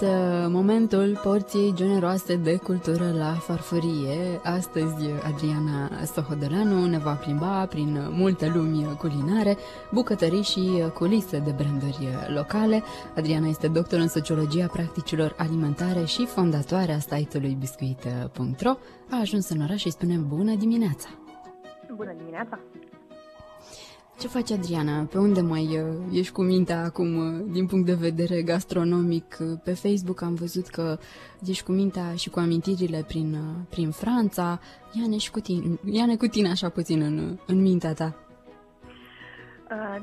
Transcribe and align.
Venit 0.00 0.18
uh, 0.18 0.46
momentul 0.48 1.20
porției 1.22 1.72
generoase 1.74 2.36
de 2.36 2.56
cultură 2.56 3.12
la 3.18 3.32
farfurie. 3.32 4.40
Astăzi 4.42 5.10
Adriana 5.22 6.04
Sohodoranu 6.04 6.86
ne 6.86 6.98
va 6.98 7.12
plimba 7.12 7.66
prin 7.66 8.08
multe 8.10 8.52
lumi 8.54 8.96
culinare, 8.98 9.56
bucătării 9.92 10.42
și 10.42 10.84
culise 10.94 11.38
de 11.38 11.50
branduri 11.50 12.08
locale. 12.34 12.82
Adriana 13.16 13.46
este 13.46 13.68
doctor 13.68 13.98
în 13.98 14.08
sociologia 14.08 14.66
practicilor 14.66 15.34
alimentare 15.38 16.04
și 16.04 16.26
fondatoarea 16.26 16.98
site-ului 16.98 17.56
biscuit.ro. 17.58 18.70
A 19.10 19.20
ajuns 19.20 19.48
în 19.48 19.60
oraș 19.62 19.80
și 19.80 19.90
spune 19.90 20.16
bună 20.16 20.54
dimineața! 20.54 21.08
Bună 21.96 22.14
dimineața! 22.16 22.58
Ce 24.20 24.28
faci, 24.28 24.50
Adriana? 24.50 25.04
Pe 25.10 25.18
unde 25.18 25.40
mai 25.40 25.66
uh, 25.80 26.18
ești 26.20 26.32
cu 26.32 26.42
mintea 26.42 26.82
acum 26.82 27.16
uh, 27.16 27.44
din 27.52 27.66
punct 27.66 27.86
de 27.86 27.94
vedere 27.94 28.42
gastronomic? 28.42 29.36
Uh, 29.40 29.46
pe 29.64 29.74
Facebook 29.74 30.22
am 30.22 30.34
văzut 30.34 30.66
că 30.66 30.96
ești 31.46 31.64
cu 31.64 31.72
mintea 31.72 32.14
și 32.14 32.30
cu 32.30 32.38
amintirile 32.38 33.04
prin, 33.06 33.36
prin 33.70 33.90
Franța. 33.90 34.58
Ia-ne, 34.92 35.16
și 35.16 35.30
cu 35.30 35.40
tine, 35.40 35.78
ia-ne 35.84 36.16
cu 36.16 36.26
tine 36.26 36.50
așa 36.50 36.68
puțin 36.68 37.00
în, 37.02 37.38
în 37.46 37.60
mintea 37.62 37.92
ta. 37.92 38.14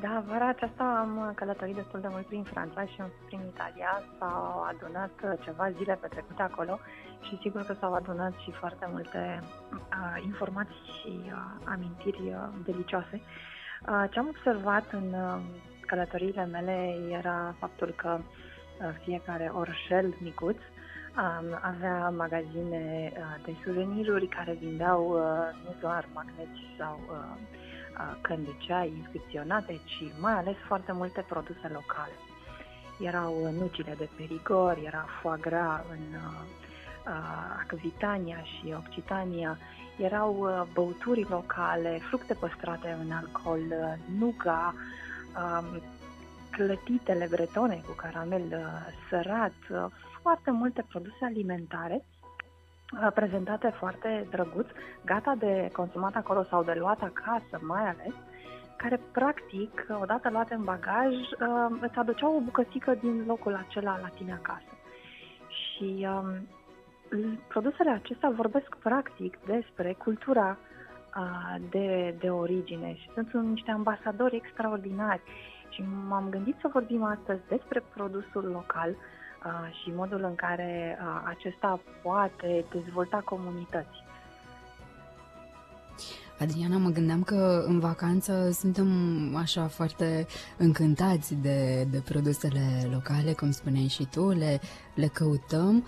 Da, 0.02 0.24
vara 0.28 0.48
aceasta 0.48 0.84
am 0.84 1.34
călătorit 1.36 1.76
destul 1.76 2.00
de 2.02 2.08
mult 2.12 2.26
prin 2.26 2.44
Franța 2.44 2.86
și 2.86 3.02
prin 3.26 3.42
Italia. 3.54 4.04
S-au 4.20 4.66
adunat 4.72 5.40
ceva 5.44 5.72
zile 5.78 5.98
petrecute 6.02 6.42
acolo 6.42 6.80
și 7.22 7.38
sigur 7.42 7.62
că 7.62 7.76
s-au 7.80 7.94
adunat 7.94 8.34
și 8.44 8.52
foarte 8.52 8.88
multe 8.92 9.40
uh, 9.74 10.24
informații 10.24 10.92
și 11.02 11.20
uh, 11.26 11.40
amintiri 11.66 12.22
uh, 12.22 12.48
delicioase. 12.66 13.16
Uh, 13.16 13.56
ce 14.09 14.20
am 14.20 14.28
observat 14.28 14.92
în 14.92 15.16
călătoriile 15.88 16.45
mele 16.45 16.95
era 17.11 17.56
faptul 17.59 17.94
că 17.95 18.19
fiecare 19.03 19.52
orșel 19.53 20.16
micuț 20.19 20.58
avea 21.61 22.09
magazine 22.09 23.11
de 23.45 23.56
suveniruri 23.64 24.28
care 24.28 24.58
vindeau 24.59 25.17
nu 25.64 25.75
doar 25.80 26.08
magneți 26.14 26.59
sau 26.78 27.00
căndicei 28.22 28.94
inscripționate, 28.97 29.80
ci 29.86 30.19
mai 30.19 30.34
ales 30.34 30.56
foarte 30.67 30.91
multe 30.91 31.25
produse 31.28 31.67
locale. 31.67 32.12
Erau 33.00 33.52
nucile 33.52 33.95
de 33.97 34.09
perigor, 34.17 34.78
era 34.86 35.06
foie 35.22 35.38
gras 35.41 35.81
în 35.91 36.19
Acvitania 37.59 38.38
și 38.44 38.73
Occitania, 38.77 39.58
erau 39.97 40.36
uh, 40.39 40.63
băuturi 40.73 41.25
locale, 41.30 42.00
fructe 42.08 42.33
păstrate 42.33 42.97
în 43.03 43.11
alcool, 43.11 43.59
uh, 43.59 43.94
nuga, 44.19 44.73
um, 45.35 45.81
clătitele 46.52 47.28
bretone 47.30 47.81
cu 47.85 47.91
caramel 47.91 48.44
uh, 48.52 48.66
sărat, 49.09 49.53
foarte 50.22 50.52
multe 50.52 50.85
produse 50.89 51.25
alimentare 51.25 52.03
prezentate 53.13 53.73
foarte 53.78 54.28
drăguț, 54.30 54.67
gata 55.05 55.35
de 55.39 55.69
consumat 55.73 56.16
acolo 56.16 56.44
sau 56.44 56.63
de 56.63 56.73
luat 56.78 57.02
acasă 57.02 57.59
mai 57.66 57.81
ales, 57.81 58.13
care 58.78 59.00
practic, 59.11 59.85
odată 60.02 60.30
luate 60.30 60.53
în 60.53 60.63
bagaj, 60.63 61.13
îți 61.80 61.97
aduceau 61.97 62.35
o 62.35 62.39
bucățică 62.39 62.94
din 63.02 63.23
locul 63.28 63.55
acela 63.67 64.00
la 64.02 64.08
tine 64.08 64.33
acasă. 64.33 64.72
Și 65.47 66.08
um, 66.09 66.47
produsele 67.47 67.89
acestea 67.89 68.34
vorbesc 68.35 68.75
practic 68.84 69.38
despre 69.45 69.94
cultura 69.94 70.57
de, 71.69 72.16
de 72.19 72.29
origine 72.29 72.95
și 72.95 73.09
sunt 73.13 73.50
niște 73.50 73.72
ambasadori 73.72 74.35
extraordinari. 74.35 75.22
Și 75.69 75.84
m-am 76.07 76.29
gândit 76.29 76.56
să 76.62 76.69
vorbim 76.73 77.03
astăzi 77.03 77.41
despre 77.47 77.84
produsul 77.94 78.44
local 78.44 78.96
și 79.81 79.91
modul 79.96 80.23
în 80.23 80.35
care 80.35 81.00
acesta 81.23 81.79
poate 82.01 82.66
dezvolta 82.72 83.22
comunități. 83.25 84.06
Adriana, 86.40 86.78
mă 86.78 86.90
gândeam 86.90 87.23
că 87.23 87.63
în 87.67 87.79
vacanță 87.79 88.50
suntem 88.51 88.88
așa 89.35 89.67
foarte 89.67 90.25
încântați 90.57 91.35
de, 91.35 91.88
de 91.91 92.01
produsele 92.06 92.88
locale, 92.91 93.34
cum 93.34 93.51
spuneai 93.51 93.88
și 93.88 94.07
tu, 94.12 94.29
le, 94.29 94.59
le 94.96 95.07
căutăm, 95.07 95.88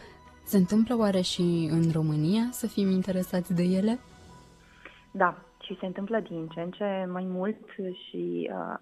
se 0.51 0.57
întâmplă 0.57 0.95
oare 0.95 1.21
și 1.21 1.69
în 1.71 1.91
România 1.91 2.43
să 2.51 2.67
fim 2.67 2.89
interesați 2.89 3.53
de 3.53 3.63
ele? 3.63 3.99
Da, 5.11 5.37
și 5.63 5.77
se 5.79 5.85
întâmplă 5.85 6.19
din 6.19 6.47
ce 6.47 6.61
în 6.61 6.71
ce 6.71 7.07
mai 7.11 7.25
mult 7.27 7.57
și 8.07 8.49
uh, 8.53 8.77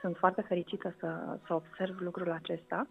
sunt 0.00 0.16
foarte 0.16 0.40
fericită 0.48 0.94
să, 0.98 1.38
să 1.46 1.54
observ 1.54 2.00
lucrul 2.00 2.30
acesta. 2.30 2.86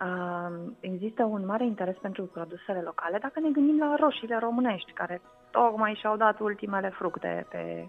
Uh, 0.00 0.72
există 0.80 1.24
un 1.24 1.46
mare 1.46 1.66
interes 1.66 1.96
pentru 2.00 2.24
produsele 2.24 2.80
locale 2.80 3.18
dacă 3.18 3.40
ne 3.40 3.50
gândim 3.50 3.78
la 3.78 3.96
roșiile 3.98 4.38
românești, 4.38 4.92
care 4.92 5.20
tocmai 5.50 5.94
și-au 6.00 6.16
dat 6.16 6.40
ultimele 6.40 6.88
fructe 6.88 7.46
pe, 7.50 7.88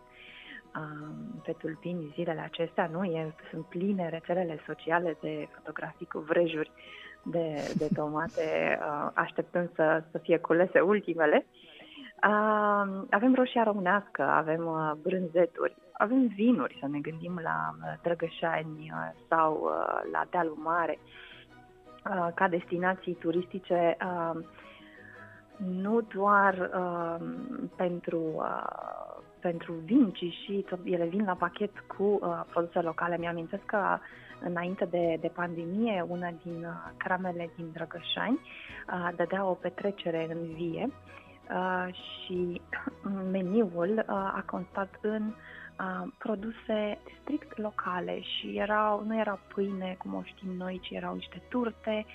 uh, 0.75 1.07
pe 1.43 1.51
tulpini 1.51 2.11
zilele 2.13 2.41
acestea, 2.41 2.89
nu? 2.91 3.03
E, 3.03 3.35
sunt 3.49 3.65
pline 3.65 4.09
rețelele 4.09 4.59
sociale 4.65 5.17
de 5.21 5.47
fotografii 5.55 6.05
cu 6.05 6.19
vrejuri 6.19 6.71
de, 7.23 7.73
de 7.77 7.87
tomate, 7.95 8.77
uh, 8.79 9.09
așteptăm 9.13 9.71
să, 9.75 10.03
să 10.11 10.17
fie 10.17 10.37
culese 10.37 10.79
ultimele. 10.79 11.45
Uh, 12.27 13.03
avem 13.09 13.33
roșia 13.35 13.63
românească, 13.63 14.21
avem 14.21 14.65
uh, 14.65 14.91
brânzeturi, 15.01 15.75
avem 15.91 16.27
vinuri, 16.27 16.77
să 16.79 16.87
ne 16.87 16.99
gândim 16.99 17.39
la 17.43 17.75
Drăgășani 18.01 18.93
sau 19.29 19.69
la 20.11 20.25
Dealul 20.29 20.57
Mare, 20.63 20.99
ca 22.33 22.47
destinații 22.47 23.13
turistice 23.13 23.97
nu 25.57 26.01
doar 26.01 26.69
pentru 27.75 28.41
pentru 29.41 29.73
vin, 29.73 30.11
ci 30.11 30.33
și 30.43 30.65
ele 30.83 31.05
vin 31.05 31.23
la 31.25 31.33
pachet 31.33 31.71
cu 31.97 32.03
uh, 32.03 32.41
produse 32.51 32.79
locale. 32.79 33.17
Mi-amintesc 33.17 33.65
că 33.65 33.97
înainte 34.43 34.85
de, 34.85 35.17
de 35.21 35.27
pandemie, 35.27 36.05
una 36.07 36.31
din 36.43 36.63
uh, 36.63 36.91
cramele 36.97 37.49
din 37.55 37.69
Drăgășani 37.73 38.39
uh, 38.39 39.09
dădea 39.15 39.45
o 39.45 39.53
petrecere 39.53 40.27
în 40.29 40.53
vie 40.53 40.89
uh, 41.49 41.93
și 41.93 42.61
meniul 43.31 43.93
uh, 43.97 44.15
a 44.15 44.43
constat 44.45 44.89
în 45.01 45.23
uh, 45.23 46.07
produse 46.17 46.97
strict 47.21 47.57
locale 47.57 48.21
și 48.21 48.57
erau, 48.57 49.03
nu 49.07 49.19
era 49.19 49.39
pâine, 49.53 49.95
cum 49.97 50.13
o 50.13 50.23
știm 50.23 50.51
noi, 50.57 50.79
ci 50.83 50.89
erau 50.89 51.13
niște 51.15 51.41
turte, 51.49 52.05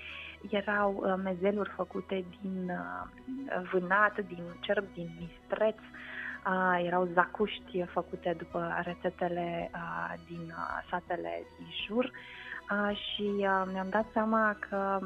erau 0.51 0.95
uh, 0.97 1.15
mezeluri 1.23 1.71
făcute 1.77 2.25
din 2.41 2.71
uh, 2.71 3.69
vânat, 3.73 4.27
din 4.27 4.43
cerb, 4.61 4.85
din 4.95 5.09
mistreț, 5.19 5.77
uh, 6.47 6.85
erau 6.87 7.09
zacuști 7.13 7.85
făcute 7.85 8.35
după 8.39 8.83
rețetele 8.85 9.71
uh, 9.75 10.15
din 10.29 10.45
uh, 10.47 10.87
satele 10.91 11.43
din 11.57 11.67
jur. 11.87 12.05
Uh, 12.05 12.97
și 12.97 13.23
uh, 13.23 13.63
mi-am 13.73 13.89
dat 13.91 14.07
seama 14.13 14.57
că 14.69 14.99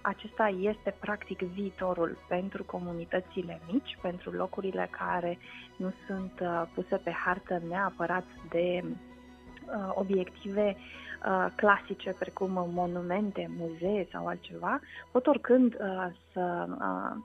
acesta 0.00 0.48
este 0.48 0.96
practic 1.00 1.38
viitorul 1.38 2.18
pentru 2.28 2.64
comunitățile 2.64 3.60
mici, 3.72 3.98
pentru 4.02 4.30
locurile 4.30 4.88
care 4.90 5.38
nu 5.76 5.92
sunt 6.06 6.32
uh, 6.40 6.62
puse 6.74 6.96
pe 6.96 7.10
hartă 7.10 7.60
neapărat 7.68 8.24
de 8.48 8.82
uh, 8.84 9.90
obiective 9.94 10.76
uh, 10.76 11.46
clasice 11.54 12.14
precum 12.18 12.70
monumente, 12.72 13.50
muzee 13.58 14.08
sau 14.12 14.26
altceva, 14.26 14.80
pot 15.12 15.26
oricând 15.26 15.74
uh, 15.80 16.06
să 16.32 16.66
uh, 16.68 17.22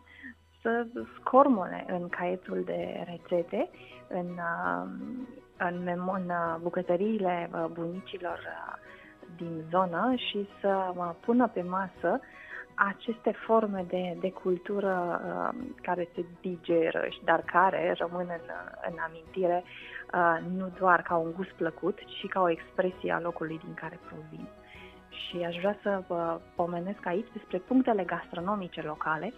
să 0.61 0.85
scormone 1.19 1.85
în 1.87 2.09
caietul 2.09 2.63
de 2.65 3.05
rețete, 3.09 3.69
în, 4.07 4.27
um, 4.27 5.27
în, 5.57 5.87
în 5.87 6.29
uh, 6.29 6.55
bucătăriile 6.61 7.49
uh, 7.53 7.65
bunicilor 7.73 8.37
uh, 8.37 8.79
din 9.37 9.63
zonă 9.69 10.13
și 10.15 10.47
să 10.61 10.93
pună 11.19 11.47
pe 11.47 11.61
masă 11.61 12.19
aceste 12.75 13.31
forme 13.31 13.85
de, 13.87 14.17
de 14.19 14.31
cultură 14.31 15.21
uh, 15.25 15.59
care 15.81 16.09
se 16.15 16.25
digeră, 16.41 17.07
dar 17.23 17.41
care 17.41 17.95
rămân 17.97 18.25
în, 18.29 18.53
în 18.89 18.97
amintire 19.07 19.63
uh, 20.13 20.37
nu 20.57 20.71
doar 20.79 21.01
ca 21.01 21.15
un 21.15 21.31
gust 21.35 21.49
plăcut, 21.49 21.97
ci 21.97 22.27
ca 22.29 22.41
o 22.41 22.49
expresie 22.49 23.11
a 23.11 23.19
locului 23.19 23.59
din 23.65 23.73
care 23.73 23.99
provin. 24.07 24.47
Și 25.09 25.37
aș 25.45 25.55
vrea 25.57 25.77
să 25.81 26.03
vă 26.07 26.39
pomenesc 26.55 27.05
aici 27.05 27.27
despre 27.33 27.57
punctele 27.57 28.03
gastronomice 28.03 28.81
locale, 28.81 29.33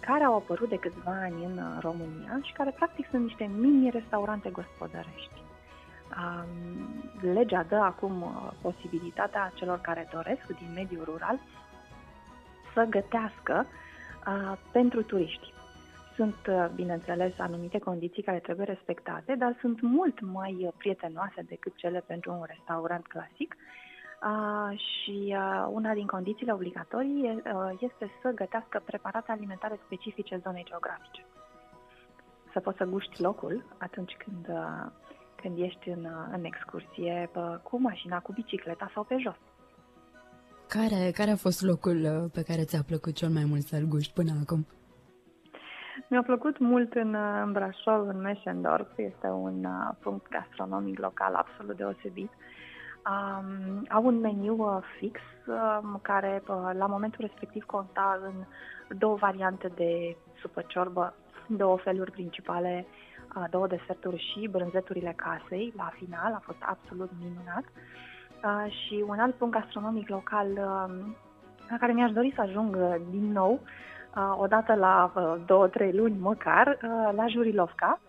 care 0.00 0.24
au 0.24 0.34
apărut 0.34 0.68
de 0.68 0.76
câțiva 0.78 1.10
ani 1.10 1.44
în 1.44 1.60
România 1.80 2.38
și 2.42 2.52
care 2.52 2.70
practic 2.70 3.06
sunt 3.10 3.22
niște 3.22 3.50
mini-restaurante 3.58 4.50
gospodărești. 4.50 5.42
legea 7.20 7.62
dă 7.62 7.76
acum 7.76 8.24
posibilitatea 8.60 9.52
celor 9.54 9.80
care 9.80 10.08
doresc 10.12 10.46
din 10.46 10.72
mediul 10.74 11.04
rural 11.04 11.40
să 12.74 12.86
gătească 12.90 13.66
pentru 14.72 15.02
turiști. 15.02 15.52
Sunt, 16.16 16.36
bineînțeles, 16.74 17.32
anumite 17.38 17.78
condiții 17.78 18.22
care 18.22 18.38
trebuie 18.38 18.66
respectate, 18.66 19.34
dar 19.34 19.56
sunt 19.60 19.80
mult 19.80 20.20
mai 20.20 20.72
prietenoase 20.76 21.42
decât 21.48 21.76
cele 21.76 22.02
pentru 22.06 22.32
un 22.32 22.44
restaurant 22.46 23.06
clasic. 23.06 23.56
Uh, 24.22 24.78
și 24.78 25.34
uh, 25.36 25.66
una 25.70 25.92
din 25.92 26.06
condițiile 26.06 26.52
obligatorii 26.52 27.22
uh, 27.24 27.70
este 27.78 28.10
să 28.22 28.32
gătească 28.34 28.82
preparate 28.84 29.30
alimentare 29.30 29.80
specifice 29.84 30.40
zonei 30.42 30.64
geografice. 30.68 31.24
Să 32.52 32.60
poți 32.60 32.76
să 32.76 32.84
guști 32.84 33.22
locul 33.22 33.64
atunci 33.78 34.16
când, 34.24 34.48
uh, 34.48 34.90
când 35.42 35.58
ești 35.58 35.88
în, 35.88 36.04
uh, 36.04 36.28
în 36.32 36.44
excursie 36.44 37.30
uh, 37.34 37.54
cu 37.62 37.80
mașina, 37.80 38.20
cu 38.20 38.32
bicicleta 38.32 38.90
sau 38.94 39.04
pe 39.04 39.16
jos. 39.18 39.36
Care, 40.68 41.10
care 41.14 41.30
a 41.30 41.36
fost 41.36 41.62
locul 41.62 41.98
uh, 42.04 42.30
pe 42.32 42.42
care 42.42 42.64
ți-a 42.64 42.82
plăcut 42.86 43.14
cel 43.14 43.28
mai 43.28 43.44
mult 43.48 43.60
să-l 43.60 43.84
guști 43.88 44.12
până 44.12 44.32
acum? 44.42 44.66
Mi-a 46.08 46.22
plăcut 46.22 46.58
mult 46.58 46.94
în, 46.94 47.14
uh, 47.14 47.40
în 47.44 47.52
Brașov, 47.52 48.08
în 48.08 48.20
Meșendorf. 48.20 48.88
Este 48.96 49.26
un 49.26 49.64
uh, 49.64 49.94
punct 50.00 50.28
gastronomic 50.28 50.98
local 50.98 51.34
absolut 51.34 51.76
deosebit. 51.76 52.30
Um, 53.06 53.86
au 53.88 54.04
un 54.06 54.20
meniu 54.20 54.56
uh, 54.58 54.78
fix 54.98 55.20
um, 55.46 55.98
care 56.02 56.42
uh, 56.48 56.70
la 56.72 56.86
momentul 56.86 57.20
respectiv 57.20 57.64
conta 57.64 58.20
în 58.22 58.32
două 58.98 59.14
variante 59.14 59.68
de 59.74 60.16
supă 60.40 60.64
ciorbă, 60.66 61.14
două 61.46 61.76
feluri 61.76 62.10
principale, 62.10 62.86
uh, 63.36 63.44
două 63.50 63.66
deserturi 63.66 64.30
și 64.32 64.48
brânzeturile 64.48 65.14
casei 65.16 65.72
la 65.76 65.92
final. 65.94 66.32
A 66.32 66.42
fost 66.44 66.58
absolut 66.60 67.10
minunat. 67.20 67.64
Uh, 68.44 68.72
și 68.72 69.04
un 69.06 69.18
alt 69.18 69.34
punct 69.34 69.54
gastronomic 69.54 70.08
local 70.08 70.46
uh, 70.50 71.14
la 71.68 71.76
care 71.78 71.92
mi-aș 71.92 72.10
dori 72.10 72.32
să 72.34 72.40
ajung 72.40 72.76
uh, 72.76 72.94
din 73.10 73.32
nou, 73.32 73.60
uh, 74.16 74.34
odată 74.38 74.74
la 74.74 75.12
uh, 75.14 75.34
două, 75.46 75.68
trei 75.68 75.92
luni 75.92 76.18
măcar, 76.18 76.66
uh, 76.66 77.14
la 77.16 77.26
Jurilovca. 77.26 78.00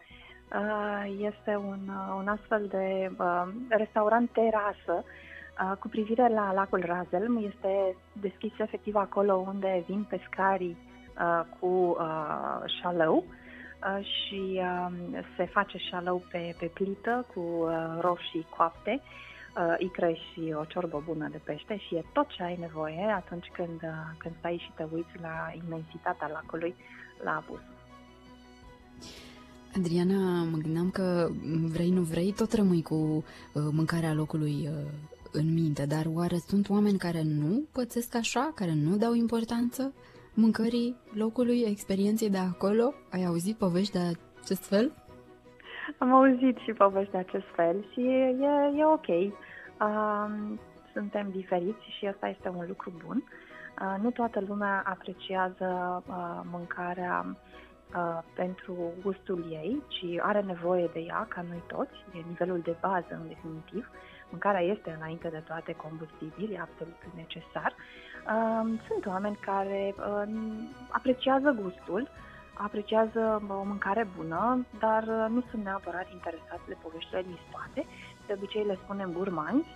Uh, 0.56 1.16
este 1.20 1.56
un, 1.56 1.80
uh, 1.88 2.16
un 2.18 2.28
astfel 2.28 2.68
de 2.68 3.12
uh, 3.18 3.48
restaurant 3.70 4.30
terasă 4.32 5.04
uh, 5.04 5.78
cu 5.80 5.88
privire 5.88 6.28
la 6.28 6.54
lacul 6.54 6.84
Razelm. 6.86 7.38
Este 7.46 7.96
deschis 8.14 8.52
efectiv 8.58 8.96
acolo 8.96 9.36
unde 9.36 9.84
vin 9.88 10.04
pescarii 10.04 10.78
uh, 11.20 11.42
cu 11.60 11.68
uh, 12.00 12.62
șalău 12.82 13.24
uh, 13.24 14.06
și 14.06 14.62
uh, 14.62 15.20
se 15.38 15.46
face 15.46 15.78
șalău 15.78 16.24
pe, 16.32 16.56
pe 16.60 16.66
plită 16.66 17.26
cu 17.34 17.40
uh, 17.40 17.98
roșii 18.00 18.48
coapte. 18.58 19.02
Uh, 19.02 19.30
uh, 19.56 19.76
icre 19.78 20.14
și 20.14 20.54
o 20.54 20.66
ciorbă 20.66 21.04
bună 21.06 21.28
de 21.32 21.40
pește 21.44 21.78
și 21.78 21.96
e 21.96 22.04
tot 22.14 22.28
ce 22.28 22.44
ai 22.44 22.58
nevoie 22.60 23.06
atunci 23.16 23.48
când, 23.54 23.82
uh, 23.84 23.90
când 24.18 24.36
stai 24.38 24.62
și 24.64 24.72
te 24.76 24.86
uiți 24.94 25.20
la 25.22 25.52
imensitatea 25.66 26.28
lacului 26.28 26.76
la 27.24 27.36
abuz. 27.36 27.62
Adriana, 29.78 30.44
mă 30.52 30.58
gândeam 30.58 30.90
că 30.90 31.30
vrei, 31.74 31.90
nu 31.90 32.02
vrei, 32.02 32.34
tot 32.38 32.54
rămâi 32.54 32.82
cu 32.82 32.96
uh, 32.96 33.24
mâncarea 33.72 34.14
locului 34.14 34.68
uh, 34.68 34.92
în 35.32 35.54
minte, 35.54 35.86
dar 35.86 36.06
oare 36.14 36.36
sunt 36.36 36.70
oameni 36.70 36.98
care 36.98 37.22
nu 37.24 37.64
pățesc 37.74 38.16
așa, 38.16 38.52
care 38.56 38.74
nu 38.74 38.98
dau 38.98 39.14
importanță 39.14 39.94
mâncării 40.34 40.96
locului, 41.14 41.64
experienței 41.68 42.30
de 42.30 42.38
acolo? 42.38 42.94
Ai 43.12 43.24
auzit 43.26 43.58
povești 43.58 43.92
de 43.92 44.00
acest 44.42 44.68
fel? 44.68 44.92
Am 45.98 46.14
auzit 46.14 46.58
și 46.58 46.72
povești 46.72 47.12
de 47.12 47.18
acest 47.18 47.48
fel 47.56 47.86
și 47.92 48.00
e, 48.00 48.78
e 48.78 48.86
ok. 48.86 49.08
Uh, 49.08 50.28
suntem 50.94 51.30
diferiți 51.32 51.86
și 51.98 52.06
asta 52.06 52.28
este 52.28 52.50
un 52.50 52.66
lucru 52.68 52.94
bun. 53.06 53.24
Uh, 53.82 53.96
nu 54.02 54.12
toată 54.12 54.44
lumea 54.48 54.84
apreciază 54.86 56.04
uh, 56.08 56.42
mâncarea 56.52 57.26
uh, 57.28 57.36
pentru 58.34 58.94
gustul 59.02 59.46
ei, 59.50 59.84
ci 59.88 60.06
are 60.20 60.42
nevoie 60.42 60.90
de 60.94 61.00
ea, 61.00 61.26
ca 61.30 61.46
noi 61.50 61.64
toți, 61.68 62.06
e 62.14 62.28
nivelul 62.28 62.60
de 62.60 62.76
bază 62.80 63.08
în 63.10 63.28
definitiv. 63.28 63.90
Mâncarea 64.30 64.62
este 64.62 64.96
înainte 64.98 65.28
de 65.28 65.44
toate 65.48 65.74
combustibil, 65.74 66.54
e 66.54 66.60
absolut 66.60 67.02
necesar. 67.16 67.74
Uh, 67.74 68.80
sunt 68.88 69.06
oameni 69.06 69.36
care 69.36 69.96
uh, 69.98 70.24
apreciază 70.90 71.58
gustul, 71.62 72.10
apreciază 72.54 73.44
o 73.50 73.64
mâncare 73.64 74.08
bună, 74.18 74.66
dar 74.80 75.04
uh, 75.04 75.26
nu 75.30 75.44
sunt 75.50 75.64
neapărat 75.64 76.12
interesați 76.12 76.68
de 76.68 76.78
poveștile 76.82 77.22
din 77.22 77.38
spate. 77.50 77.86
De 78.28 78.34
obicei 78.38 78.64
le 78.64 78.80
spunem 78.84 79.12
burmanzi, 79.12 79.68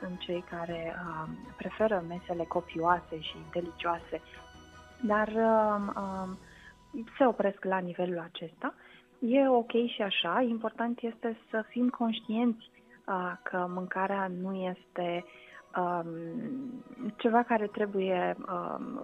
sunt 0.00 0.18
cei 0.18 0.44
care 0.50 0.94
uh, 0.94 1.28
preferă 1.56 2.04
mesele 2.08 2.44
copioase 2.44 3.20
și 3.20 3.36
delicioase, 3.52 4.20
dar 5.00 5.28
uh, 5.28 5.92
uh, 5.96 6.28
se 7.18 7.26
opresc 7.26 7.64
la 7.64 7.78
nivelul 7.78 8.18
acesta. 8.18 8.74
E 9.18 9.48
ok 9.48 9.72
și 9.86 10.02
așa, 10.02 10.44
important 10.48 11.00
este 11.00 11.38
să 11.50 11.64
fim 11.68 11.88
conștienți 11.88 12.70
uh, 13.06 13.32
că 13.42 13.66
mâncarea 13.68 14.30
nu 14.40 14.54
este 14.54 15.24
um, 15.76 16.08
ceva 17.16 17.42
care 17.42 17.66
trebuie 17.66 18.36
um, 18.48 19.00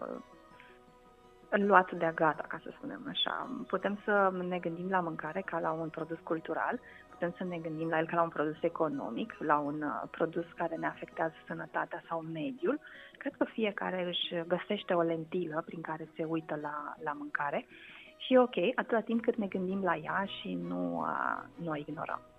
luat 1.50 1.92
de 1.92 2.12
gata, 2.14 2.44
ca 2.48 2.60
să 2.62 2.70
spunem 2.76 3.04
așa. 3.08 3.48
Putem 3.66 3.98
să 4.04 4.32
ne 4.48 4.58
gândim 4.58 4.90
la 4.90 5.00
mâncare 5.00 5.40
ca 5.40 5.58
la 5.58 5.70
un 5.70 5.88
produs 5.88 6.18
cultural, 6.22 6.80
putem 7.22 7.46
să 7.46 7.54
ne 7.54 7.58
gândim 7.68 7.88
la 7.88 7.98
el 7.98 8.06
ca 8.06 8.16
la 8.16 8.22
un 8.22 8.28
produs 8.28 8.62
economic, 8.62 9.36
la 9.38 9.58
un 9.58 9.82
uh, 9.82 10.08
produs 10.10 10.44
care 10.56 10.76
ne 10.76 10.86
afectează 10.86 11.34
sănătatea 11.46 12.02
sau 12.08 12.20
mediul. 12.20 12.80
Cred 13.18 13.34
că 13.38 13.44
fiecare 13.44 14.04
își 14.06 14.44
găsește 14.46 14.94
o 14.94 15.02
lentilă 15.02 15.62
prin 15.66 15.80
care 15.80 16.08
se 16.16 16.24
uită 16.24 16.58
la, 16.62 16.94
la 17.04 17.12
mâncare 17.12 17.66
și 18.16 18.32
e 18.34 18.38
ok, 18.38 18.56
atâta 18.74 19.00
timp 19.00 19.22
cât 19.22 19.36
ne 19.36 19.46
gândim 19.46 19.82
la 19.82 19.96
ea 19.96 20.24
și 20.40 20.54
nu, 20.54 20.98
uh, 20.98 21.42
nu 21.64 21.70
o 21.70 21.76
ignorăm. 21.76 22.31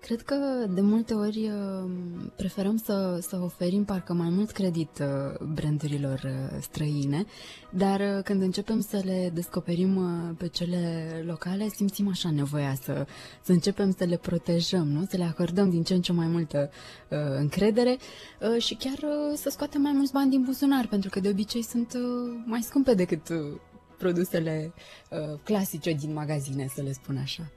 Cred 0.00 0.22
că 0.22 0.66
de 0.68 0.80
multe 0.80 1.14
ori 1.14 1.50
uh, 1.50 1.90
preferăm 2.36 2.76
să, 2.76 3.18
să 3.20 3.40
oferim 3.42 3.84
parcă 3.84 4.12
mai 4.12 4.28
mult 4.28 4.50
credit 4.50 4.98
uh, 4.98 5.46
brandurilor 5.54 6.20
uh, 6.24 6.58
străine, 6.60 7.24
dar 7.70 8.22
când 8.22 8.42
începem 8.42 8.80
să 8.80 9.00
le 9.04 9.30
descoperim 9.34 10.00
pe 10.38 10.46
cele 10.48 11.06
locale, 11.26 11.68
simțim 11.68 12.08
așa 12.08 12.30
nevoia 12.30 12.74
să, 12.82 13.06
să 13.42 13.52
începem 13.52 13.94
să 13.98 14.04
le 14.04 14.16
protejăm, 14.16 14.88
nu? 14.88 15.04
să 15.08 15.16
le 15.16 15.24
acordăm 15.24 15.70
din 15.70 15.82
ce 15.82 15.94
în 15.94 16.02
ce 16.02 16.12
mai 16.12 16.26
multă 16.26 16.70
uh, 17.08 17.18
încredere 17.38 17.96
uh, 18.40 18.62
și 18.62 18.74
chiar 18.74 18.98
uh, 19.02 19.36
să 19.36 19.50
scoatem 19.50 19.80
mai 19.80 19.92
mulți 19.92 20.12
bani 20.12 20.30
din 20.30 20.42
buzunar, 20.42 20.86
pentru 20.86 21.10
că 21.10 21.20
de 21.20 21.28
obicei 21.28 21.62
sunt 21.62 21.92
uh, 21.94 22.42
mai 22.44 22.62
scumpe 22.62 22.94
decât 22.94 23.28
uh, 23.28 23.60
produsele 23.98 24.72
uh, 25.10 25.38
clasice 25.42 25.92
din 25.92 26.12
magazine, 26.12 26.66
să 26.74 26.82
le 26.82 26.92
spun 26.92 27.16
așa. 27.16 27.50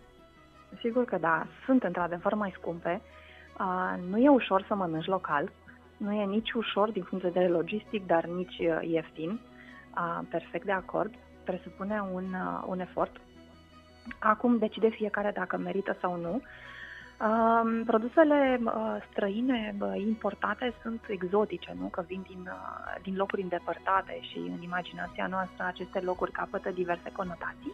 Sigur 0.79 1.05
că 1.05 1.17
da, 1.17 1.45
sunt 1.65 1.83
într-adevăr 1.83 2.33
mai 2.33 2.53
scumpe. 2.55 3.01
Uh, 3.59 3.93
nu 4.09 4.17
e 4.17 4.29
ușor 4.29 4.65
să 4.67 4.75
mănânci 4.75 5.05
local, 5.05 5.51
nu 5.97 6.13
e 6.13 6.25
nici 6.25 6.51
ușor 6.51 6.91
din 6.91 7.03
punct 7.03 7.23
de 7.23 7.29
vedere 7.29 7.51
logistic, 7.51 8.05
dar 8.05 8.25
nici 8.25 8.57
uh, 8.59 8.79
ieftin. 8.81 9.29
Uh, 9.29 10.19
perfect 10.29 10.65
de 10.65 10.71
acord, 10.71 11.13
presupune 11.43 12.03
un, 12.13 12.23
uh, 12.23 12.63
un 12.65 12.79
efort. 12.79 13.15
Acum 14.19 14.57
decide 14.57 14.89
fiecare 14.89 15.31
dacă 15.33 15.57
merită 15.57 15.97
sau 16.01 16.15
nu. 16.15 16.41
Uh, 17.21 17.81
produsele 17.85 18.59
uh, 18.63 18.97
străine 19.11 19.75
uh, 19.79 20.01
importate 20.05 20.73
sunt 20.81 21.01
exotice, 21.07 21.75
nu? 21.79 21.87
că 21.87 22.03
vin 22.07 22.21
din, 22.27 22.39
uh, 22.39 23.01
din 23.01 23.15
locuri 23.15 23.41
îndepărtate 23.41 24.19
și 24.21 24.37
în 24.37 24.61
imaginația 24.61 25.27
noastră 25.27 25.63
aceste 25.65 25.99
locuri 25.99 26.31
capătă 26.31 26.69
diverse 26.69 27.11
conotații. 27.11 27.73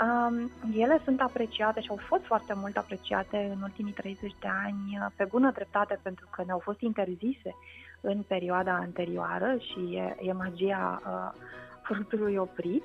Um, 0.00 0.50
ele 0.76 1.00
sunt 1.04 1.20
apreciate 1.20 1.80
și 1.80 1.90
au 1.90 1.98
fost 2.06 2.24
foarte 2.24 2.54
mult 2.56 2.76
apreciate 2.76 3.50
în 3.54 3.62
ultimii 3.62 3.92
30 3.92 4.34
de 4.40 4.48
ani, 4.64 4.98
uh, 5.00 5.06
pe 5.16 5.24
bună 5.24 5.50
dreptate, 5.50 5.98
pentru 6.02 6.28
că 6.30 6.42
ne-au 6.46 6.58
fost 6.58 6.80
interzise 6.80 7.56
în 8.00 8.22
perioada 8.22 8.74
anterioară 8.74 9.56
și 9.58 9.94
e, 9.94 10.16
e 10.20 10.32
magia 10.32 11.02
uh, 11.06 11.40
fructului 11.82 12.36
oprit. 12.36 12.84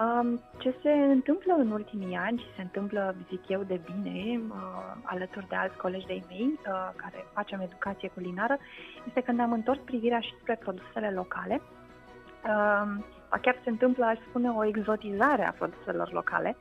Um, 0.00 0.40
ce 0.58 0.74
se 0.82 0.90
întâmplă 0.90 1.54
în 1.58 1.70
ultimii 1.70 2.16
ani 2.16 2.38
și 2.38 2.54
se 2.56 2.62
întâmplă, 2.62 3.14
zic 3.28 3.48
eu, 3.48 3.62
de 3.62 3.80
bine, 3.84 4.40
uh, 4.48 4.94
alături 5.02 5.48
de 5.48 5.54
alți 5.54 5.76
colegi 5.76 6.06
de-ai 6.06 6.24
mei 6.28 6.58
uh, 6.66 6.90
care 6.96 7.26
facem 7.32 7.60
educație 7.60 8.08
culinară, 8.08 8.58
este 9.06 9.20
că 9.20 9.32
ne-am 9.32 9.52
întors 9.52 9.78
privirea 9.84 10.20
și 10.20 10.34
spre 10.40 10.56
produsele 10.60 11.10
locale. 11.10 11.60
Uh, 12.44 13.04
chiar 13.42 13.56
se 13.62 13.70
întâmplă, 13.70 14.04
aș 14.04 14.18
spune, 14.28 14.48
o 14.48 14.64
exotizare 14.64 15.46
a 15.46 15.54
produselor 15.58 16.12
locale, 16.12 16.56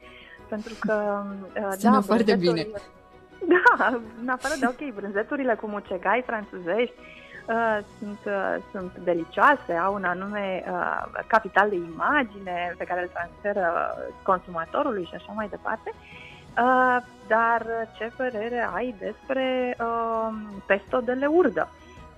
pentru 0.47 0.73
că... 0.79 0.93
Uh, 1.55 1.71
Sună 1.77 1.93
da, 1.93 2.01
foarte 2.01 2.35
bine. 2.35 2.67
Da, 3.47 3.99
în 4.21 4.29
afară 4.29 4.53
de, 4.59 4.65
ok, 4.67 4.93
brânzeturile 4.93 5.55
cu 5.55 5.67
mucegai 5.67 6.23
franțuzești 6.25 6.95
uh, 7.47 7.77
sunt, 7.99 8.19
uh, 8.25 8.55
sunt 8.71 8.91
delicioase, 9.03 9.73
au 9.73 9.93
un 9.93 10.03
anume 10.03 10.63
uh, 10.71 11.23
capital 11.27 11.69
de 11.69 11.75
imagine 11.75 12.75
pe 12.77 12.83
care 12.83 13.01
îl 13.01 13.09
transferă 13.13 13.95
consumatorului 14.23 15.05
și 15.05 15.15
așa 15.15 15.31
mai 15.35 15.47
departe, 15.49 15.93
Uh, 16.57 16.97
dar 17.27 17.65
ce 17.97 18.11
părere 18.15 18.69
ai 18.73 18.95
despre 18.99 19.77
uh, 19.79 20.35
pesto 20.65 20.99
de 20.99 21.11
leurdă? 21.11 21.69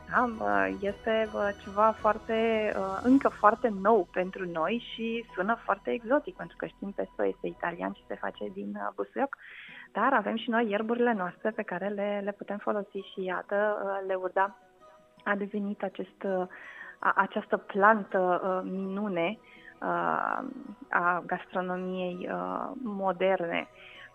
Da? 0.09 0.67
Este 0.79 1.29
ceva 1.63 1.91
foarte, 1.99 2.71
încă 3.03 3.29
foarte 3.29 3.69
nou 3.81 4.07
pentru 4.11 4.45
noi 4.45 4.83
și 4.93 5.25
sună 5.35 5.57
foarte 5.63 5.91
exotic, 5.91 6.35
pentru 6.35 6.57
că 6.57 6.65
știm 6.65 6.91
pesto 6.91 7.25
este 7.25 7.47
italian 7.47 7.93
și 7.93 8.03
se 8.07 8.15
face 8.15 8.45
din 8.53 8.91
busuioc, 8.95 9.37
dar 9.91 10.13
avem 10.13 10.35
și 10.35 10.49
noi 10.49 10.69
ierburile 10.69 11.13
noastre 11.13 11.49
pe 11.49 11.63
care 11.63 11.87
le, 11.87 12.21
le 12.23 12.31
putem 12.31 12.57
folosi 12.57 12.97
și 13.13 13.23
iată, 13.23 13.77
leurda 14.07 14.57
a 15.23 15.35
devenit 15.35 15.83
acest, 15.83 16.27
această 16.99 17.57
plantă 17.57 18.41
minune 18.65 19.39
a 20.89 21.23
gastronomiei 21.25 22.29
moderne. 22.83 23.67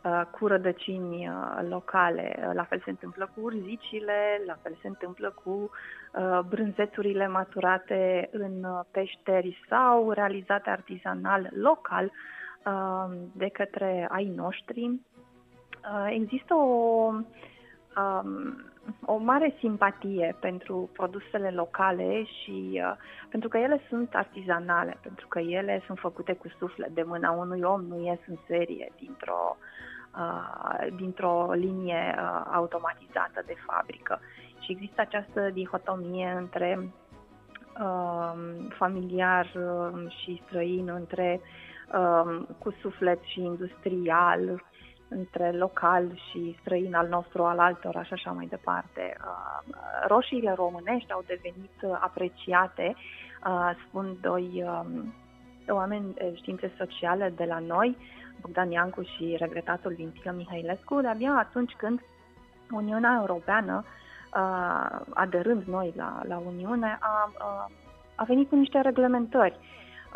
Uh, 0.05 0.23
cu 0.31 0.47
rădăcini 0.47 1.29
uh, 1.29 1.69
locale. 1.69 2.37
Uh, 2.39 2.51
la 2.55 2.65
fel 2.65 2.81
se 2.85 2.91
întâmplă 2.91 3.31
cu 3.35 3.41
urzicile, 3.41 4.43
la 4.47 4.57
fel 4.63 4.79
se 4.81 4.89
întâmplă 4.89 5.35
cu 5.45 5.71
brânzeturile 6.49 7.29
maturate 7.29 8.29
în 8.33 8.67
peșteri 8.91 9.65
sau 9.69 10.11
realizate 10.11 10.71
artizanal 10.71 11.51
local 11.55 12.13
de 13.33 13.49
către 13.49 14.09
ai 14.11 14.33
noștri. 14.37 15.01
Există 16.09 16.55
o, 16.55 17.11
um, 17.97 18.65
o 19.05 19.17
mare 19.17 19.55
simpatie 19.59 20.37
pentru 20.41 20.91
produsele 20.93 21.51
locale 21.51 22.25
și 22.25 22.83
uh, 22.85 22.97
pentru 23.29 23.49
că 23.49 23.59
ele 23.59 23.81
sunt 23.89 24.15
artizanale, 24.15 24.99
pentru 25.03 25.27
că 25.29 25.39
ele 25.39 25.83
sunt 25.87 25.99
făcute 25.99 26.33
cu 26.33 26.49
suflet 26.59 26.91
de 26.91 27.03
mâna 27.03 27.31
unui 27.31 27.63
om, 27.63 27.81
nu 27.81 28.05
ies 28.05 28.19
în 28.27 28.37
serie 28.47 28.93
dintr-o 28.97 29.57
uh, 29.59 29.91
dintr-o 30.97 31.53
linie 31.53 32.15
uh, 32.17 32.43
automatizată 32.53 33.43
de 33.47 33.55
fabrică. 33.67 34.21
Și 34.59 34.73
există 34.73 35.01
această 35.01 35.51
dihotomie 35.51 36.35
între 36.37 36.93
uh, 37.81 38.33
familiar 38.69 39.53
uh, 39.55 40.13
și 40.23 40.43
străin, 40.47 40.89
între 40.89 41.41
uh, 41.95 42.43
cu 42.59 42.75
suflet 42.81 43.23
și 43.23 43.41
industrial, 43.41 44.63
între 45.09 45.53
local 45.53 46.21
și 46.31 46.57
străin 46.61 46.95
al 46.95 47.09
nostru, 47.09 47.45
al 47.45 47.59
altora 47.59 48.03
și 48.03 48.13
așa 48.13 48.31
mai 48.31 48.47
departe. 48.47 49.17
Uh, 49.21 49.75
roșiile 50.07 50.53
românești 50.53 51.13
au 51.13 51.25
devenit 51.27 51.99
apreciate, 52.01 52.97
uh, 53.47 53.71
spun 53.87 54.17
doi 54.21 54.65
um, 54.67 55.15
oameni 55.69 56.15
științe 56.35 56.73
sociale 56.79 57.33
de 57.37 57.45
la 57.45 57.59
noi, 57.59 57.97
Bogdan 58.41 58.71
Iancu 58.71 59.03
și 59.03 59.37
regretatul 59.39 59.93
Vintilă 59.93 60.35
Mihailescu, 60.37 61.01
de-abia 61.01 61.33
atunci 61.33 61.73
când 61.73 62.01
Uniunea 62.71 63.17
Europeană, 63.21 63.85
uh, 63.85 65.01
aderând 65.15 65.63
noi 65.63 65.93
la, 65.97 66.21
la 66.29 66.43
Uniune, 66.47 66.99
a, 67.01 67.33
a 68.15 68.25
venit 68.25 68.49
cu 68.49 68.57
niște 68.57 68.81
reglementări 68.81 69.59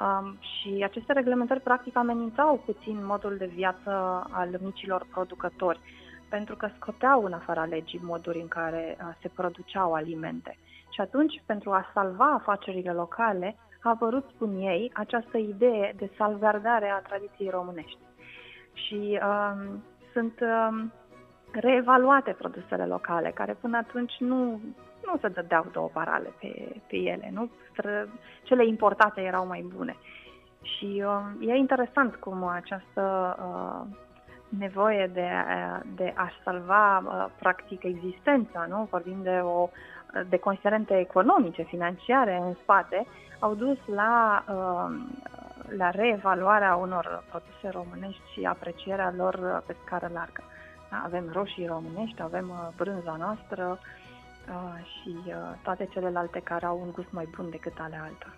Um, 0.01 0.39
și 0.41 0.83
aceste 0.85 1.13
reglementări 1.13 1.61
practic 1.61 1.97
amenințau 1.97 2.63
puțin 2.65 3.05
modul 3.05 3.37
de 3.37 3.47
viață 3.47 3.91
al 4.31 4.59
micilor 4.61 5.07
producători, 5.11 5.81
pentru 6.29 6.57
că 6.57 6.69
scoteau 6.77 7.25
în 7.25 7.33
afara 7.33 7.65
legii 7.65 8.01
moduri 8.03 8.41
în 8.41 8.49
care 8.49 8.97
uh, 9.01 9.15
se 9.21 9.29
produceau 9.29 9.93
alimente. 9.93 10.59
Și 10.91 11.01
atunci, 11.01 11.43
pentru 11.47 11.71
a 11.71 11.91
salva 11.95 12.33
afacerile 12.33 12.93
locale, 12.93 13.57
a 13.87 13.91
apărut, 13.91 14.25
spun 14.35 14.57
ei, 14.57 14.91
această 14.95 15.37
idee 15.37 15.95
de 15.97 16.11
salvardare 16.17 16.89
a 16.89 16.99
tradiției 16.99 17.51
românești. 17.51 17.99
Și 18.73 19.21
um, 19.23 19.83
sunt 20.13 20.41
um, 20.41 20.93
reevaluate 21.53 22.31
produsele 22.31 22.87
locale, 22.87 23.31
care 23.35 23.57
până 23.61 23.77
atunci 23.77 24.13
nu 24.19 24.61
nu 25.07 25.19
se 25.21 25.29
dădeau 25.29 25.67
două 25.73 25.91
parale 25.93 26.33
pe, 26.41 26.81
pe 26.87 26.97
ele, 26.97 27.31
nu? 27.33 27.51
Cele 28.43 28.67
importate 28.67 29.21
erau 29.21 29.47
mai 29.47 29.67
bune. 29.77 29.97
Și 30.63 31.05
uh, 31.07 31.49
e 31.49 31.55
interesant 31.55 32.15
cum 32.15 32.45
această 32.45 33.37
uh, 33.39 33.97
nevoie 34.59 35.11
de, 35.13 35.29
de 35.95 36.13
a 36.17 36.31
salva 36.45 36.99
uh, 36.99 37.27
practic 37.39 37.83
existența, 37.83 38.67
nu? 38.69 38.89
Vorbim 38.91 39.23
de 39.23 39.41
o 39.43 39.69
de 40.29 40.39
considerente 40.39 40.99
economice, 40.99 41.63
financiare 41.63 42.37
în 42.43 42.55
spate, 42.63 43.07
au 43.39 43.55
dus 43.55 43.79
la, 43.95 44.45
uh, 44.49 44.97
la 45.77 45.91
reevaluarea 45.91 46.75
unor 46.75 47.25
produse 47.29 47.79
românești 47.79 48.23
și 48.33 48.45
aprecierea 48.45 49.15
lor 49.17 49.63
pe 49.67 49.77
scară 49.85 50.11
largă. 50.13 50.43
Da? 50.91 51.03
Avem 51.05 51.31
roșii 51.33 51.67
românești, 51.67 52.23
avem 52.23 52.49
uh, 52.49 52.69
brânza 52.77 53.17
noastră, 53.19 53.79
și 54.83 55.17
toate 55.63 55.89
celelalte 55.91 56.41
care 56.45 56.67
au 56.67 56.81
un 56.85 56.93
gust 56.93 57.09
mai 57.11 57.29
bun 57.37 57.51
decât 57.51 57.73
ale 57.79 57.97
altor. 58.03 58.37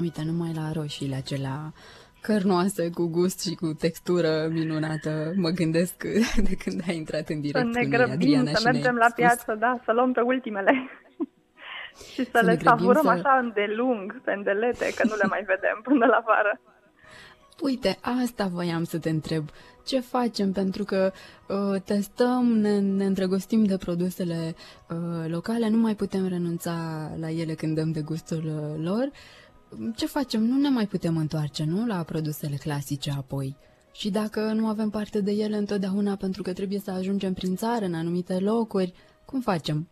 Uite, 0.00 0.22
numai 0.24 0.52
la 0.54 0.72
roșiile 0.72 1.14
acelea 1.14 1.72
cărnoase, 2.20 2.90
cu 2.90 3.06
gust 3.06 3.42
și 3.48 3.54
cu 3.54 3.66
textură 3.66 4.48
minunată, 4.50 5.32
mă 5.36 5.48
gândesc 5.48 6.04
de 6.48 6.54
când 6.64 6.82
ai 6.88 6.96
intrat 6.96 7.28
în 7.28 7.40
direct 7.40 7.72
să 7.72 7.78
ne 7.78 7.86
grăbim, 7.86 8.12
Adriana 8.12 8.50
să 8.52 8.70
mergem 8.72 8.94
la 8.94 9.10
piață, 9.14 9.54
da, 9.58 9.80
să 9.84 9.92
luăm 9.92 10.12
pe 10.12 10.20
ultimele 10.20 10.72
și 12.12 12.24
să, 12.24 12.30
să 12.32 12.44
le 12.44 12.58
savurăm 12.62 13.02
să... 13.02 13.08
așa 13.08 13.38
îndelung, 13.42 14.20
pe 14.24 14.32
îndelete, 14.32 14.92
că 14.96 15.06
nu 15.06 15.14
le 15.14 15.26
mai 15.28 15.42
vedem 15.46 15.80
până 15.82 16.06
la 16.06 16.22
vară. 16.26 16.60
Uite, 17.60 17.98
asta 18.00 18.46
voiam 18.46 18.84
să 18.84 18.98
te 18.98 19.10
întreb. 19.10 19.48
Ce 19.84 20.00
facem? 20.00 20.52
Pentru 20.52 20.84
că 20.84 21.12
uh, 21.48 21.80
testăm, 21.84 22.44
ne, 22.44 22.78
ne 22.78 23.04
îndrăgostim 23.04 23.64
de 23.64 23.76
produsele 23.76 24.54
uh, 24.90 25.30
locale, 25.30 25.68
nu 25.68 25.76
mai 25.76 25.94
putem 25.94 26.28
renunța 26.28 26.74
la 27.20 27.30
ele 27.30 27.54
când 27.54 27.74
dăm 27.74 27.92
de 27.92 28.00
gustul 28.00 28.44
uh, 28.44 28.84
lor. 28.84 29.10
Ce 29.96 30.06
facem? 30.06 30.42
Nu 30.42 30.60
ne 30.60 30.68
mai 30.68 30.86
putem 30.86 31.16
întoarce, 31.16 31.64
nu? 31.64 31.86
La 31.86 32.02
produsele 32.02 32.56
clasice 32.56 33.10
apoi. 33.16 33.56
Și 33.92 34.10
dacă 34.10 34.40
nu 34.40 34.68
avem 34.68 34.90
parte 34.90 35.20
de 35.20 35.30
ele 35.30 35.56
întotdeauna 35.56 36.16
pentru 36.16 36.42
că 36.42 36.52
trebuie 36.52 36.78
să 36.78 36.90
ajungem 36.90 37.32
prin 37.32 37.56
țară, 37.56 37.84
în 37.84 37.94
anumite 37.94 38.38
locuri, 38.38 38.92
cum 39.24 39.40
facem? 39.40 39.88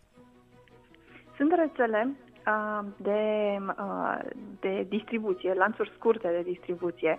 Sunt 1.40 1.52
rețele 1.54 2.16
uh, 2.46 2.86
de, 2.96 3.56
uh, 3.78 4.18
de 4.60 4.86
distribuție, 4.88 5.54
lanțuri 5.54 5.92
scurte 5.96 6.28
de 6.28 6.42
distribuție, 6.42 7.18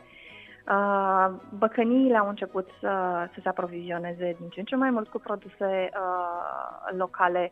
Uh, 0.67 1.31
băcăniile 1.57 2.17
au 2.17 2.27
început 2.27 2.67
să, 2.79 2.89
să 3.33 3.39
se 3.41 3.49
aprovizioneze 3.49 4.35
din 4.39 4.49
ce 4.49 4.59
în 4.59 4.65
ce 4.65 4.75
mai 4.75 4.89
mult 4.89 5.07
cu 5.07 5.19
produse 5.19 5.89
uh, 5.93 6.97
locale, 6.97 7.51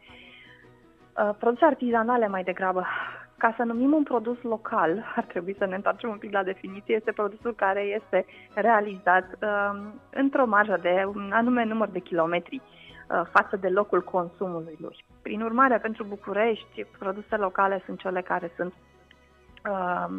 uh, 1.17 1.29
produse 1.39 1.65
artizanale 1.65 2.27
mai 2.27 2.43
degrabă. 2.43 2.85
Ca 3.37 3.53
să 3.57 3.63
numim 3.63 3.93
un 3.93 4.03
produs 4.03 4.41
local, 4.41 5.05
ar 5.15 5.23
trebui 5.23 5.55
să 5.57 5.65
ne 5.65 5.75
întoarcem 5.75 6.09
un 6.09 6.17
pic 6.17 6.31
la 6.31 6.43
definiție, 6.43 6.95
este 6.95 7.11
produsul 7.11 7.55
care 7.55 7.81
este 7.81 8.25
realizat 8.53 9.25
uh, 9.41 9.81
într-o 10.09 10.45
marjă 10.45 10.77
de 10.81 11.03
un 11.15 11.31
anume 11.33 11.63
număr 11.63 11.87
de 11.87 11.99
kilometri 11.99 12.61
uh, 12.61 13.21
față 13.31 13.55
de 13.55 13.67
locul 13.67 14.03
consumului 14.03 14.77
lui. 14.79 15.05
Prin 15.21 15.41
urmare, 15.41 15.77
pentru 15.77 16.03
București, 16.03 16.85
produse 16.99 17.35
locale 17.35 17.81
sunt 17.85 17.99
cele 17.99 18.21
care 18.21 18.51
sunt 18.55 18.73
uh, 19.69 20.17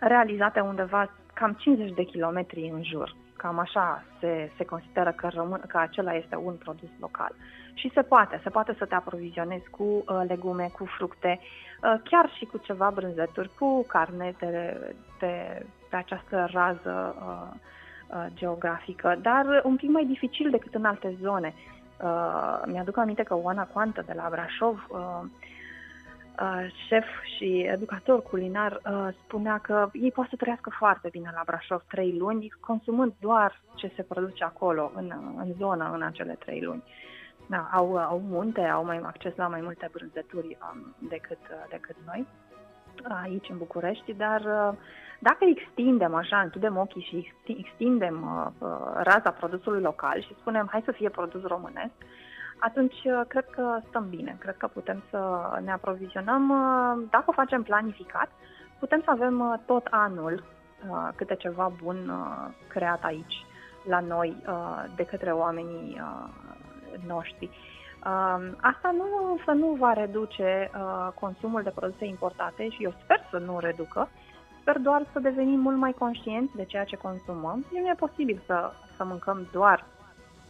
realizate 0.00 0.60
undeva 0.60 1.10
cam 1.34 1.52
50 1.52 1.94
de 1.94 2.02
kilometri 2.02 2.70
în 2.74 2.82
jur. 2.82 3.16
Cam 3.36 3.58
așa 3.58 4.04
se, 4.20 4.50
se 4.56 4.64
consideră 4.64 5.12
că, 5.12 5.28
rămân, 5.28 5.62
că 5.68 5.78
acela 5.78 6.14
este 6.14 6.36
un 6.36 6.54
produs 6.54 6.90
local. 7.00 7.34
Și 7.74 7.90
se 7.94 8.02
poate, 8.02 8.40
se 8.42 8.50
poate 8.50 8.74
să 8.78 8.84
te 8.84 8.94
aprovizionezi 8.94 9.70
cu 9.70 9.82
uh, 9.82 10.22
legume, 10.28 10.70
cu 10.78 10.84
fructe, 10.84 11.40
uh, 11.40 11.94
chiar 12.04 12.30
și 12.36 12.44
cu 12.44 12.58
ceva 12.58 12.90
brânzeturi, 12.94 13.50
cu 13.58 13.84
carne 13.86 14.34
de, 14.38 14.80
de, 15.18 15.62
pe 15.90 15.96
această 15.96 16.48
rază 16.52 17.14
uh, 17.18 17.58
uh, 18.06 18.26
geografică, 18.34 19.18
dar 19.22 19.60
un 19.64 19.76
pic 19.76 19.90
mai 19.90 20.04
dificil 20.04 20.50
decât 20.50 20.74
în 20.74 20.84
alte 20.84 21.16
zone. 21.20 21.54
Uh, 22.02 22.62
mi-aduc 22.66 22.96
aminte 22.96 23.22
că 23.22 23.36
Oana 23.36 23.66
Coantă 23.66 24.02
de 24.06 24.12
la 24.12 24.28
Brașov 24.30 24.86
uh, 24.90 25.22
Uh, 26.40 26.66
șef 26.88 27.04
și 27.36 27.60
educator 27.60 28.22
culinar 28.22 28.80
uh, 28.84 29.08
spunea 29.24 29.58
că 29.58 29.88
ei 29.92 30.12
pot 30.12 30.28
să 30.28 30.36
trăiască 30.36 30.70
foarte 30.78 31.08
bine 31.08 31.30
la 31.34 31.42
Brașov 31.46 31.82
trei 31.88 32.16
luni, 32.18 32.52
consumând 32.60 33.12
doar 33.20 33.60
ce 33.74 33.92
se 33.96 34.02
produce 34.02 34.44
acolo, 34.44 34.92
în, 34.94 35.12
în 35.36 35.52
zonă, 35.58 35.90
în 35.94 36.02
acele 36.02 36.36
trei 36.38 36.62
luni. 36.62 36.82
Da, 37.46 37.68
au, 37.72 37.96
au 37.96 38.18
munte, 38.18 38.60
au 38.60 38.84
mai 38.84 39.00
acces 39.02 39.34
la 39.36 39.46
mai 39.46 39.60
multe 39.60 39.90
brânzeturi 39.92 40.58
um, 40.72 40.94
decât, 41.08 41.38
uh, 41.50 41.64
decât 41.70 41.96
noi 42.06 42.26
aici 43.22 43.48
în 43.48 43.58
București, 43.58 44.12
dar 44.12 44.40
uh, 44.40 44.78
dacă 45.18 45.44
extindem 45.44 46.14
așa, 46.14 46.40
închidem 46.40 46.76
ochii 46.76 47.02
și 47.02 47.32
extindem 47.46 48.16
uh, 48.22 48.68
raza 48.94 49.30
produsului 49.30 49.80
local 49.80 50.22
și 50.22 50.36
spunem 50.40 50.68
hai 50.70 50.82
să 50.84 50.92
fie 50.92 51.08
produs 51.08 51.42
românesc, 51.42 51.92
atunci 52.68 53.04
uh, 53.04 53.20
cred 53.28 53.46
că 53.50 53.78
stăm 53.88 54.08
bine, 54.08 54.36
cred 54.38 54.56
că 54.56 54.66
putem 54.66 55.02
să 55.10 55.20
ne 55.64 55.72
aprovizionăm. 55.72 56.50
Uh, 56.50 57.06
dacă 57.10 57.24
o 57.26 57.32
facem 57.32 57.62
planificat, 57.62 58.30
putem 58.78 59.00
să 59.04 59.10
avem 59.10 59.40
uh, 59.40 59.58
tot 59.66 59.86
anul 59.90 60.44
câte 61.14 61.34
ceva 61.34 61.72
bun 61.82 62.12
creat 62.68 63.04
aici. 63.04 63.46
la 63.88 64.00
noi 64.00 64.36
de 64.96 65.04
către 65.04 65.30
oamenii 65.30 66.00
noștri. 67.06 67.50
Asta 68.60 68.90
nu 68.96 69.38
să 69.44 69.50
nu 69.50 69.66
va 69.66 69.92
reduce 69.92 70.70
consumul 71.14 71.62
de 71.62 71.72
produse 71.74 72.04
importate 72.04 72.68
și 72.68 72.82
eu 72.84 72.94
sper 73.02 73.20
să 73.30 73.38
nu 73.38 73.58
reducă, 73.58 74.08
sper 74.60 74.78
doar 74.78 75.06
să 75.12 75.18
devenim 75.18 75.60
mult 75.60 75.76
mai 75.76 75.92
conștienți 75.92 76.56
de 76.56 76.64
ceea 76.64 76.84
ce 76.84 76.96
consumăm. 76.96 77.64
Nu 77.70 77.78
e 77.78 77.94
posibil 77.98 78.42
să, 78.46 78.72
să 78.96 79.04
mâncăm 79.04 79.46
doar 79.52 79.84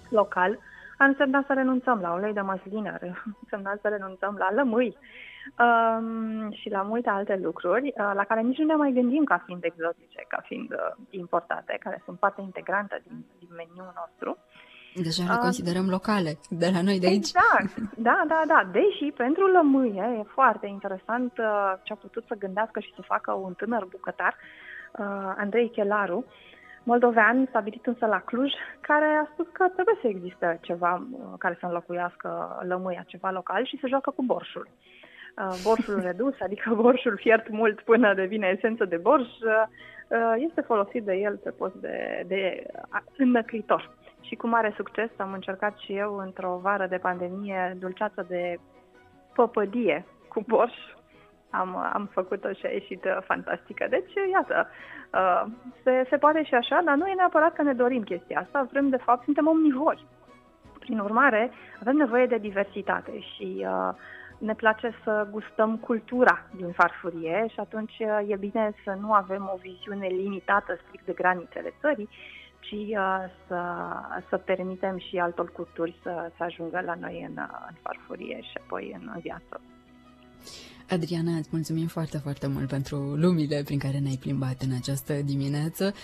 local, 0.09 0.59
a 0.99 1.05
însemnat 1.05 1.47
să 1.47 1.53
renunțăm 1.53 1.99
la 2.01 2.13
ulei 2.13 2.33
de 2.33 2.41
măsline, 2.41 2.91
a 2.91 3.07
însemnat 3.43 3.81
să 3.81 3.89
renunțăm 3.89 4.37
la 4.39 4.53
lămâi 4.53 4.97
um, 5.59 6.51
și 6.53 6.69
la 6.71 6.83
multe 6.83 7.09
alte 7.09 7.37
lucruri 7.43 7.87
uh, 7.87 8.11
la 8.15 8.25
care 8.25 8.41
nici 8.41 8.59
nu 8.59 8.65
ne 8.65 8.75
mai 8.75 8.93
gândim 8.93 9.25
ca 9.25 9.43
fiind 9.47 9.65
exotice, 9.65 10.25
ca 10.29 10.41
fiind 10.45 10.73
uh, 10.73 11.05
importate, 11.11 11.77
care 11.81 12.03
sunt 12.05 12.19
parte 12.19 12.41
integrantă 12.41 12.99
din, 13.03 13.25
din 13.39 13.49
meniul 13.57 13.93
nostru. 13.95 14.39
Deja 14.95 15.25
le 15.25 15.33
uh, 15.33 15.39
considerăm 15.39 15.89
locale, 15.89 16.39
de 16.49 16.71
la 16.73 16.83
noi 16.83 16.99
de 17.01 17.07
aici. 17.07 17.31
Exact, 17.35 17.75
da, 18.09 18.25
da, 18.29 18.43
da. 18.47 18.69
Deși 18.73 19.13
pentru 19.17 19.47
lămâie 19.47 20.17
e 20.19 20.33
foarte 20.35 20.67
interesant 20.67 21.33
uh, 21.39 21.73
ce 21.83 21.93
a 21.93 21.97
putut 21.97 22.25
să 22.29 22.35
gândească 22.39 22.81
și 22.81 22.93
să 22.95 23.03
facă 23.03 23.33
un 23.33 23.53
tânăr 23.53 23.85
bucătar, 23.91 24.35
uh, 24.99 25.35
Andrei 25.37 25.71
Chelaru, 25.71 26.25
uh, 26.27 26.33
moldovean, 26.83 27.47
stabilit 27.49 27.87
însă 27.87 28.07
la 28.07 28.21
Cluj, 28.21 28.53
care 28.81 29.05
a 29.05 29.29
spus 29.33 29.47
că 29.53 29.69
trebuie 29.69 29.99
să 30.01 30.07
existe 30.07 30.59
ceva 30.61 31.07
uh, 31.11 31.21
care 31.39 31.57
să 31.61 31.67
înlocuiască 31.67 32.61
lămâia, 32.69 33.05
ceva 33.07 33.31
local 33.31 33.67
și 33.67 33.79
se 33.81 33.89
joacă 33.89 34.11
cu 34.11 34.23
borșul. 34.23 34.69
Uh, 35.37 35.61
borșul 35.63 36.01
redus, 36.09 36.35
adică 36.41 36.75
borșul 36.75 37.17
fiert 37.17 37.49
mult 37.49 37.81
până 37.81 38.15
devine 38.15 38.55
esență 38.57 38.85
de 38.85 38.97
borș, 38.97 39.27
uh, 39.27 39.65
este 40.37 40.61
folosit 40.61 41.05
de 41.05 41.15
el 41.15 41.37
pe 41.37 41.51
post 41.51 41.75
de, 41.75 42.25
de 42.27 42.67
înnăcritor. 43.17 43.91
Și 44.23 44.35
cu 44.35 44.47
mare 44.47 44.73
succes 44.77 45.11
am 45.17 45.33
încercat 45.33 45.79
și 45.79 45.97
eu 45.97 46.17
într-o 46.17 46.59
vară 46.63 46.87
de 46.87 46.99
pandemie 46.99 47.77
dulceață 47.81 48.27
de 48.29 48.59
păpădie 49.35 50.05
cu 50.29 50.45
borș 50.47 50.75
am, 51.53 51.77
am 51.77 52.09
făcut-o 52.13 52.53
și 52.53 52.67
a 52.67 52.71
ieșit 52.71 53.05
uh, 53.05 53.17
fantastică. 53.25 53.87
Deci, 53.91 54.13
iată, 54.33 54.69
uh, 55.15 55.43
se, 55.83 56.07
se 56.11 56.17
poate 56.17 56.45
și 56.45 56.55
așa, 56.55 56.81
dar 56.85 56.97
nu 56.97 57.07
e 57.07 57.15
neapărat 57.15 57.53
că 57.53 57.63
ne 57.63 57.73
dorim 57.73 58.03
chestia 58.03 58.41
asta, 58.41 58.69
vrem, 58.71 58.89
de 58.89 58.97
fapt, 58.97 59.25
suntem 59.25 59.47
omnivori. 59.47 60.07
Prin 60.79 60.99
urmare, 60.99 61.51
avem 61.81 61.97
nevoie 61.97 62.27
de 62.27 62.39
diversitate 62.39 63.21
și 63.21 63.67
uh, 63.67 63.95
ne 64.39 64.55
place 64.55 64.95
să 65.05 65.29
gustăm 65.31 65.77
cultura 65.77 66.47
din 66.57 66.71
farfurie 66.71 67.47
și 67.49 67.61
atunci 67.61 67.99
e 68.27 68.37
bine 68.37 68.73
să 68.85 68.97
nu 69.01 69.13
avem 69.13 69.51
o 69.55 69.57
viziune 69.57 70.07
limitată 70.07 70.79
strict 70.85 71.05
de 71.05 71.13
granițele 71.13 71.73
țării, 71.81 72.09
ci 72.63 72.73
uh, 72.73 73.25
să, 73.47 73.61
să 74.29 74.37
permitem 74.37 74.99
și 74.99 75.17
altor 75.19 75.53
culturi 75.53 75.99
să, 76.03 76.31
să 76.37 76.43
ajungă 76.43 76.81
la 76.85 76.95
noi 76.95 77.27
în, 77.29 77.37
în 77.69 77.77
farfurie 77.83 78.39
și 78.43 78.59
apoi 78.63 78.97
în 79.01 79.21
viață. 79.23 79.61
Adriana, 80.91 81.37
îți 81.37 81.49
mulțumim 81.51 81.87
foarte, 81.87 82.19
foarte 82.19 82.47
mult 82.47 82.69
pentru 82.69 82.97
lumile 82.97 83.63
prin 83.65 83.79
care 83.79 83.99
ne-ai 83.99 84.19
plimbat 84.21 84.63
în 84.63 84.73
această 84.75 85.15
dimineață. 85.15 85.95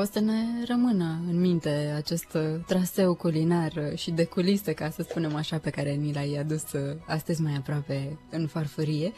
O 0.00 0.04
să 0.04 0.20
ne 0.20 0.64
rămână 0.68 1.20
în 1.28 1.40
minte 1.40 1.92
acest 1.96 2.38
traseu 2.66 3.14
culinar 3.14 3.72
și 3.94 4.10
de 4.10 4.24
culise, 4.24 4.72
ca 4.72 4.90
să 4.90 5.02
spunem 5.02 5.34
așa, 5.34 5.58
pe 5.58 5.70
care 5.70 5.90
ni 5.92 6.12
l-ai 6.12 6.36
adus 6.40 6.64
astăzi 7.06 7.42
mai 7.42 7.54
aproape 7.58 8.18
în 8.30 8.46
farfurie. 8.46 9.12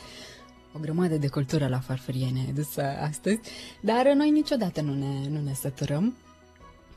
O 0.73 0.79
grămadă 0.79 1.17
de 1.17 1.29
cultură 1.29 1.69
la 1.69 1.79
farfurie 1.79 2.29
ne-ai 2.33 2.49
adus 2.51 2.77
astăzi, 3.01 3.41
dar 3.81 4.13
noi 4.13 4.31
niciodată 4.31 4.81
nu 4.81 4.95
ne, 4.95 5.29
nu 5.29 5.41
ne 5.41 5.53
săturăm. 5.53 6.15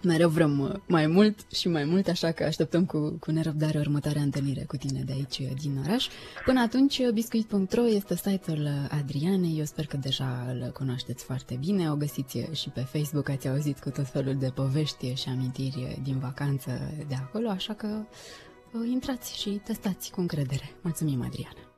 Mereu 0.04 0.30
vrem 0.30 0.60
uh, 0.60 0.74
mai 0.88 1.08
mult 1.08 1.52
și 1.52 1.68
mai 1.68 1.84
mult, 1.84 2.08
așa 2.08 2.32
că 2.32 2.44
așteptăm 2.44 2.86
cu, 2.86 3.18
cu 3.20 3.32
nerăbdare 3.32 3.80
următoarea 3.80 4.22
întâlnire 4.22 4.64
cu 4.64 4.76
tine 4.78 5.02
de 5.06 5.12
aici, 5.12 5.38
uh, 5.38 5.50
din 5.62 5.78
oraș. 5.84 6.08
Până 6.46 6.60
atunci, 6.60 6.98
uh, 6.98 7.12
biscuit.ro 7.14 7.88
este 7.88 8.16
site-ul 8.16 8.68
Adrianei, 8.90 9.58
eu 9.58 9.66
sper 9.66 9.86
că 9.86 9.98
deja 9.98 10.46
îl 10.50 10.72
cunoașteți 10.74 11.24
foarte 11.24 11.56
bine, 11.56 11.92
o 11.92 11.96
găsiți 11.96 12.38
și 12.52 12.70
pe 12.70 12.82
Facebook, 12.82 13.30
ați 13.30 13.48
auzit 13.48 13.80
cu 13.80 13.90
tot 13.90 14.08
felul 14.08 14.36
de 14.36 14.52
povești 14.56 15.14
și 15.14 15.30
amintiri 15.30 16.00
din 16.04 16.20
vacanță 16.20 16.94
de 17.08 17.16
acolo, 17.16 17.50
așa 17.50 17.74
că 17.74 17.88
intrați 18.92 19.40
și 19.40 19.50
testați 19.50 20.12
cu 20.12 20.20
încredere. 20.20 20.72
Mulțumim, 20.82 21.22
Adriana! 21.22 21.69